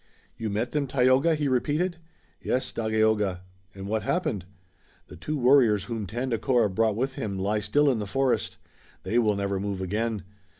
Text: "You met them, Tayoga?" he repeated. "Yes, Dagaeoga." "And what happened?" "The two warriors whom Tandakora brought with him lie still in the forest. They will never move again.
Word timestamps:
"You 0.35 0.49
met 0.49 0.71
them, 0.71 0.87
Tayoga?" 0.87 1.35
he 1.35 1.47
repeated. 1.47 1.97
"Yes, 2.41 2.71
Dagaeoga." 2.71 3.41
"And 3.75 3.87
what 3.87 4.01
happened?" 4.01 4.45
"The 5.09 5.15
two 5.15 5.37
warriors 5.37 5.83
whom 5.83 6.07
Tandakora 6.07 6.71
brought 6.71 6.95
with 6.95 7.13
him 7.13 7.37
lie 7.37 7.59
still 7.59 7.87
in 7.87 7.99
the 7.99 8.07
forest. 8.07 8.57
They 9.03 9.19
will 9.19 9.35
never 9.35 9.59
move 9.59 9.79
again. 9.79 10.23